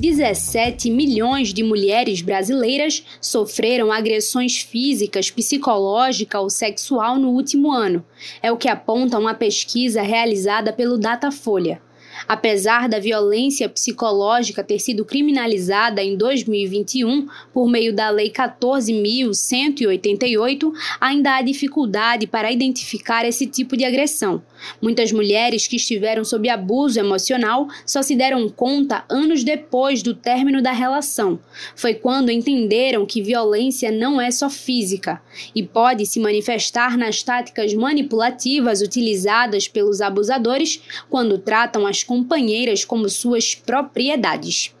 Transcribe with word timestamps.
17 0.00 0.90
milhões 0.90 1.52
de 1.52 1.62
mulheres 1.62 2.22
brasileiras 2.22 3.04
sofreram 3.20 3.92
agressões 3.92 4.58
físicas, 4.58 5.30
psicológica 5.30 6.40
ou 6.40 6.48
sexual 6.48 7.18
no 7.18 7.28
último 7.28 7.70
ano. 7.70 8.02
É 8.42 8.50
o 8.50 8.56
que 8.56 8.68
aponta 8.68 9.18
uma 9.18 9.34
pesquisa 9.34 10.00
realizada 10.00 10.72
pelo 10.72 10.96
Datafolha. 10.96 11.82
Apesar 12.28 12.88
da 12.88 12.98
violência 12.98 13.68
psicológica 13.68 14.64
ter 14.64 14.78
sido 14.78 15.04
criminalizada 15.04 16.02
em 16.02 16.16
2021 16.16 17.28
por 17.52 17.68
meio 17.68 17.94
da 17.94 18.08
Lei 18.10 18.30
14.188, 18.30 20.72
ainda 21.00 21.36
há 21.36 21.42
dificuldade 21.42 22.26
para 22.26 22.50
identificar 22.50 23.24
esse 23.24 23.46
tipo 23.46 23.76
de 23.76 23.84
agressão. 23.84 24.42
Muitas 24.80 25.12
mulheres 25.12 25.66
que 25.66 25.76
estiveram 25.76 26.24
sob 26.24 26.48
abuso 26.48 26.98
emocional 26.98 27.68
só 27.86 28.02
se 28.02 28.14
deram 28.14 28.48
conta 28.48 29.04
anos 29.08 29.42
depois 29.42 30.02
do 30.02 30.14
término 30.14 30.62
da 30.62 30.72
relação. 30.72 31.38
Foi 31.74 31.94
quando 31.94 32.30
entenderam 32.30 33.06
que 33.06 33.22
violência 33.22 33.90
não 33.90 34.20
é 34.20 34.30
só 34.30 34.50
física 34.50 35.20
e 35.54 35.62
pode 35.62 36.06
se 36.06 36.20
manifestar 36.20 36.96
nas 36.96 37.22
táticas 37.22 37.72
manipulativas 37.74 38.80
utilizadas 38.80 39.68
pelos 39.68 40.00
abusadores 40.00 40.80
quando 41.08 41.38
tratam 41.38 41.86
as 41.86 42.02
companheiras 42.10 42.84
como 42.84 43.08
suas 43.08 43.54
propriedades. 43.54 44.74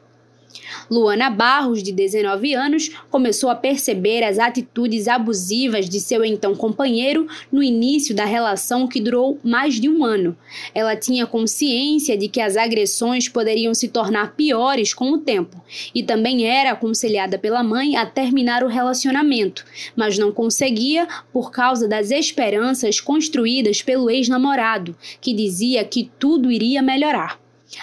Luana 0.90 1.30
Barros, 1.30 1.82
de 1.82 1.92
19 1.92 2.54
anos, 2.54 2.90
começou 3.10 3.50
a 3.50 3.54
perceber 3.54 4.22
as 4.22 4.38
atitudes 4.38 5.08
abusivas 5.08 5.88
de 5.88 6.00
seu 6.00 6.24
então 6.24 6.54
companheiro 6.54 7.26
no 7.50 7.62
início 7.62 8.14
da 8.14 8.24
relação 8.24 8.86
que 8.86 9.00
durou 9.00 9.38
mais 9.42 9.80
de 9.80 9.88
um 9.88 10.04
ano. 10.04 10.36
Ela 10.74 10.96
tinha 10.96 11.26
consciência 11.26 12.16
de 12.16 12.28
que 12.28 12.40
as 12.40 12.56
agressões 12.56 13.28
poderiam 13.28 13.74
se 13.74 13.88
tornar 13.88 14.34
piores 14.34 14.94
com 14.94 15.12
o 15.12 15.18
tempo 15.18 15.62
e 15.94 16.02
também 16.02 16.46
era 16.46 16.72
aconselhada 16.72 17.38
pela 17.38 17.62
mãe 17.62 17.96
a 17.96 18.06
terminar 18.06 18.62
o 18.62 18.68
relacionamento, 18.68 19.64
mas 19.96 20.18
não 20.18 20.30
conseguia 20.30 21.08
por 21.32 21.50
causa 21.50 21.88
das 21.88 22.10
esperanças 22.10 23.00
construídas 23.00 23.82
pelo 23.82 24.10
ex-namorado, 24.10 24.96
que 25.20 25.32
dizia 25.32 25.84
que 25.84 26.10
tudo 26.18 26.50
iria 26.50 26.82
melhorar 26.82 27.39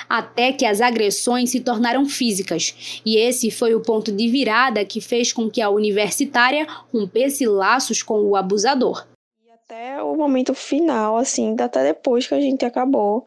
até 0.07 0.51
que 0.51 0.65
as 0.65 0.81
agressões 0.81 1.49
se 1.49 1.59
tornaram 1.59 2.05
físicas, 2.05 3.01
e 3.05 3.17
esse 3.17 3.51
foi 3.51 3.75
o 3.75 3.81
ponto 3.81 4.11
de 4.11 4.27
virada 4.27 4.85
que 4.85 5.01
fez 5.01 5.31
com 5.31 5.49
que 5.49 5.61
a 5.61 5.69
universitária 5.69 6.67
rompesse 6.93 7.45
laços 7.45 8.01
com 8.01 8.21
o 8.21 8.35
abusador. 8.35 9.05
E 9.45 9.51
até 9.51 10.01
o 10.01 10.15
momento 10.15 10.53
final, 10.53 11.17
assim, 11.17 11.55
até 11.59 11.83
depois 11.83 12.27
que 12.27 12.33
a 12.33 12.41
gente 12.41 12.65
acabou, 12.65 13.25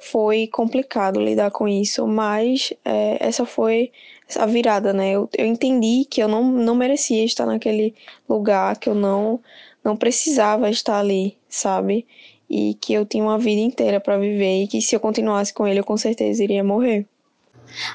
foi 0.00 0.46
complicado 0.46 1.20
lidar 1.20 1.50
com 1.50 1.66
isso, 1.66 2.06
mas 2.06 2.72
é, 2.84 3.16
essa 3.20 3.46
foi 3.46 3.90
a 4.36 4.46
virada, 4.46 4.92
né? 4.92 5.12
Eu, 5.12 5.28
eu 5.36 5.46
entendi 5.46 6.04
que 6.04 6.22
eu 6.22 6.28
não, 6.28 6.44
não 6.44 6.74
merecia 6.74 7.24
estar 7.24 7.46
naquele 7.46 7.94
lugar, 8.28 8.78
que 8.78 8.88
eu 8.88 8.94
não, 8.94 9.40
não 9.82 9.96
precisava 9.96 10.68
estar 10.70 10.98
ali, 10.98 11.36
sabe? 11.48 12.06
E 12.54 12.74
que 12.74 12.94
eu 12.94 13.04
tinha 13.04 13.24
uma 13.24 13.36
vida 13.38 13.60
inteira 13.60 14.00
para 14.00 14.16
viver 14.16 14.62
e 14.62 14.68
que 14.68 14.80
se 14.80 14.94
eu 14.94 15.00
continuasse 15.00 15.52
com 15.52 15.66
ele 15.66 15.80
eu 15.80 15.84
com 15.84 15.96
certeza 15.96 16.44
iria 16.44 16.62
morrer. 16.62 17.04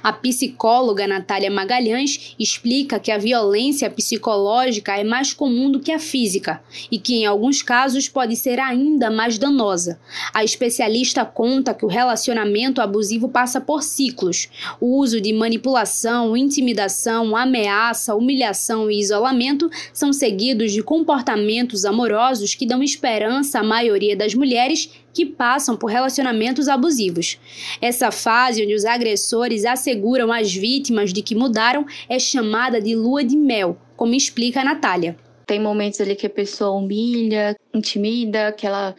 A 0.03 0.12
psicóloga 0.12 1.08
Natália 1.08 1.50
Magalhães 1.50 2.36
explica 2.39 3.00
que 3.00 3.12
a 3.12 3.17
violência 3.17 3.89
psicológica 3.89 4.98
é 4.98 5.03
mais 5.03 5.34
comum 5.34 5.72
do 5.72 5.80
que 5.80 5.92
a 5.92 6.00
física 6.00 6.61
e 6.92 7.00
que, 7.00 7.16
em 7.16 7.26
alguns 7.26 7.61
casos, 7.61 8.08
pode 8.08 8.36
ser 8.36 8.59
ainda 8.59 9.09
mais 9.09 9.38
danosa. 9.38 10.00
A 10.34 10.44
especialista 10.44 11.26
conta 11.26 11.73
que 11.73 11.86
o 11.86 11.89
relacionamento 11.89 12.81
abusivo 12.81 13.30
passa 13.30 13.59
por 13.61 13.84
ciclos. 13.84 14.50
O 14.80 14.98
uso 14.98 15.20
de 15.22 15.34
manipulação, 15.34 16.36
intimidação, 16.36 17.36
ameaça, 17.36 18.16
humilhação 18.16 18.89
e 18.89 19.00
isolamento 19.00 19.70
são 19.94 20.11
seguidos 20.11 20.71
de 20.71 20.83
comportamentos 20.83 21.86
amorosos 21.86 22.55
que 22.55 22.65
dão 22.65 22.83
esperança 22.83 23.60
à 23.60 23.64
maioria 23.64 24.15
das 24.15 24.33
mulheres 24.33 24.89
que 25.14 25.25
passam 25.25 25.75
por 25.75 25.87
relacionamentos 25.87 26.67
abusivos. 26.67 27.39
Essa 27.81 28.11
fase 28.11 28.64
onde 28.64 28.73
os 28.73 28.86
agressores 28.86 29.65
asseguram 29.65 30.31
às 30.31 30.53
vítimas 30.53 31.11
de 31.11 31.21
que 31.21 31.36
mudaram 31.36 31.86
é 32.08 32.20
chamada 32.20 32.81
de 32.81 32.95
lua 32.95 33.23
de 33.23 33.36
mel, 33.36 33.77
como 33.95 34.14
explica 34.14 34.61
a 34.61 34.65
Natália. 34.65 35.17
Tem 35.45 35.59
momentos 35.59 35.99
ali 35.99 36.15
que 36.15 36.27
a 36.27 36.30
pessoa 36.30 36.77
humilha, 36.77 37.55
intimida, 37.73 38.52
que 38.52 38.67
ela 38.67 38.95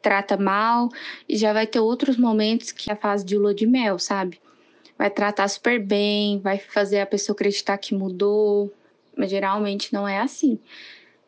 trata 0.00 0.36
mal, 0.36 0.88
e 1.28 1.36
já 1.36 1.52
vai 1.52 1.66
ter 1.66 1.80
outros 1.80 2.16
momentos 2.16 2.72
que 2.72 2.90
é 2.90 2.94
a 2.94 2.96
fase 2.96 3.24
de 3.24 3.36
lua 3.36 3.54
de 3.54 3.66
mel, 3.66 3.98
sabe? 3.98 4.40
Vai 4.96 5.10
tratar 5.10 5.46
super 5.48 5.78
bem, 5.78 6.38
vai 6.38 6.58
fazer 6.58 7.00
a 7.00 7.06
pessoa 7.06 7.34
acreditar 7.34 7.76
que 7.76 7.94
mudou, 7.94 8.72
mas 9.16 9.30
geralmente 9.30 9.92
não 9.92 10.08
é 10.08 10.20
assim. 10.20 10.58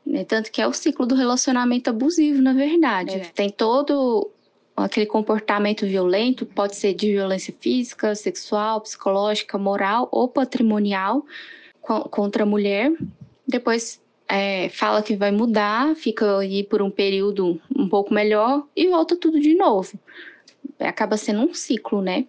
Né? 0.07 0.25
Tanto 0.25 0.53
que 0.53 0.63
é 0.63 0.67
o 0.67 0.73
ciclo 0.73 1.05
do 1.05 1.15
relacionamento 1.15 1.91
abusivo, 1.91 2.41
na 2.41 2.53
verdade. 2.53 3.17
É. 3.17 3.21
Tem 3.35 3.51
todo 3.51 4.31
aquele 4.77 5.07
comportamento 5.07 5.87
violento, 5.87 6.47
pode 6.47 6.77
ser 6.77 6.95
de 6.95 7.13
violência 7.13 7.55
física, 7.59 8.15
sexual, 8.15 8.81
psicológica, 8.81 9.59
moral 9.59 10.09
ou 10.13 10.29
patrimonial 10.29 11.25
contra 11.81 12.43
a 12.43 12.47
mulher. 12.47 12.93
Depois 13.49 14.01
é, 14.29 14.69
fala 14.69 15.03
que 15.03 15.17
vai 15.17 15.31
mudar, 15.31 15.95
fica 15.97 16.39
aí 16.39 16.63
por 16.63 16.83
um 16.83 16.91
período 16.91 17.61
um 17.75 17.89
pouco 17.89 18.13
melhor 18.13 18.65
e 18.77 18.89
volta 18.89 19.17
tudo 19.17 19.41
de 19.41 19.55
novo. 19.55 19.99
Acaba 20.79 21.17
sendo 21.17 21.41
um 21.41 21.55
ciclo, 21.55 22.03
né? 22.03 22.27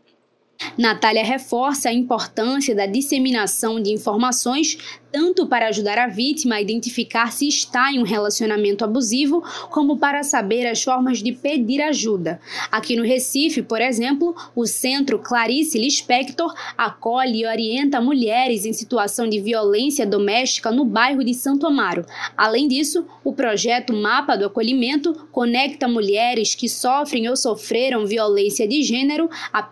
Natália 0.77 1.23
reforça 1.23 1.89
a 1.89 1.93
importância 1.93 2.75
da 2.75 2.85
disseminação 2.85 3.81
de 3.81 3.91
informações 3.91 4.77
tanto 5.11 5.47
para 5.47 5.69
ajudar 5.69 5.97
a 5.97 6.07
vítima 6.07 6.55
a 6.55 6.61
identificar 6.61 7.31
se 7.31 7.47
está 7.47 7.91
em 7.91 7.99
um 7.99 8.03
relacionamento 8.03 8.83
abusivo, 8.83 9.43
como 9.71 9.97
para 9.97 10.21
saber 10.21 10.67
as 10.67 10.83
formas 10.83 11.23
de 11.23 11.31
pedir 11.31 11.81
ajuda. 11.81 12.39
Aqui 12.71 12.95
no 12.95 13.03
Recife, 13.03 13.61
por 13.61 13.81
exemplo, 13.81 14.35
o 14.55 14.65
Centro 14.65 15.19
Clarice 15.19 15.79
Lispector 15.79 16.53
acolhe 16.77 17.41
e 17.41 17.47
orienta 17.47 18.01
mulheres 18.01 18.65
em 18.65 18.73
situação 18.73 19.27
de 19.27 19.39
violência 19.39 20.05
doméstica 20.05 20.71
no 20.71 20.85
bairro 20.85 21.23
de 21.23 21.33
Santo 21.33 21.65
Amaro. 21.65 22.05
Além 22.35 22.67
disso, 22.67 23.05
o 23.23 23.33
projeto 23.33 23.93
Mapa 23.93 24.35
do 24.37 24.45
Acolhimento 24.45 25.27
conecta 25.31 25.87
mulheres 25.87 26.53
que 26.53 26.69
sofrem 26.69 27.27
ou 27.27 27.35
sofreram 27.35 28.05
violência 28.05 28.67
de 28.67 28.83
gênero 28.83 29.29
a 29.51 29.63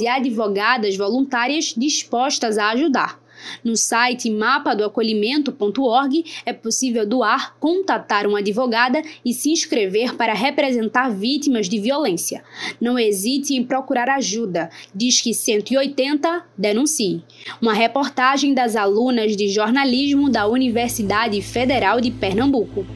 e 0.00 0.08
advogadas 0.08 0.96
voluntárias 0.96 1.74
dispostas 1.76 2.58
a 2.58 2.70
ajudar. 2.70 3.20
No 3.62 3.76
site 3.76 4.30
mapadoacolhimento.org 4.30 6.24
é 6.44 6.52
possível 6.52 7.06
doar, 7.06 7.56
contatar 7.58 8.26
uma 8.26 8.38
advogada 8.38 9.02
e 9.24 9.32
se 9.32 9.50
inscrever 9.50 10.14
para 10.16 10.34
representar 10.34 11.10
vítimas 11.10 11.68
de 11.68 11.78
violência. 11.78 12.42
Não 12.80 12.98
hesite 12.98 13.54
em 13.54 13.64
procurar 13.64 14.08
ajuda. 14.08 14.70
Diz 14.94 15.20
que 15.20 15.34
180 15.34 16.44
denuncie. 16.56 17.22
Uma 17.60 17.74
reportagem 17.74 18.54
das 18.54 18.76
alunas 18.76 19.36
de 19.36 19.48
jornalismo 19.48 20.30
da 20.30 20.46
Universidade 20.46 21.40
Federal 21.42 22.00
de 22.00 22.10
Pernambuco. 22.10 22.86